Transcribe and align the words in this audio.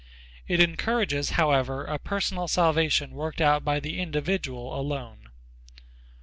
It 0.47 0.59
encourages, 0.59 1.29
however, 1.37 1.85
a 1.85 1.99
personal 1.99 2.47
salvation 2.47 3.11
worked 3.11 3.39
out 3.39 3.63
by 3.63 3.79
the 3.79 3.99
individual 3.99 4.73
alone. 4.75 5.29